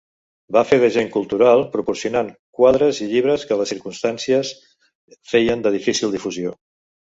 [0.55, 4.55] Va fer d'agent cultural, proporcionant quadres i llibres que les circumstàncies
[5.35, 6.59] feien de difícil difusió.